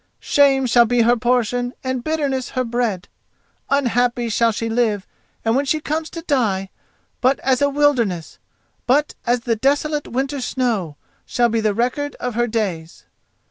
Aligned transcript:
Shame 0.19 0.65
shall 0.65 0.85
be 0.85 1.01
her 1.03 1.15
portion 1.15 1.75
and 1.83 2.03
bitterness 2.03 2.49
her 2.57 2.63
bread. 2.63 3.07
Unhappy 3.69 4.29
shall 4.29 4.51
she 4.51 4.67
live, 4.67 5.05
and 5.45 5.55
when 5.55 5.65
she 5.65 5.79
comes 5.79 6.09
to 6.09 6.23
die, 6.23 6.71
but 7.21 7.37
as 7.41 7.61
a 7.61 7.69
wilderness—but 7.69 9.13
as 9.27 9.41
the 9.41 9.55
desolate 9.55 10.07
winter 10.07 10.41
snow, 10.41 10.97
shall 11.23 11.49
be 11.49 11.61
the 11.61 11.75
record 11.75 12.15
of 12.15 12.33
her 12.33 12.47
days!" 12.47 13.05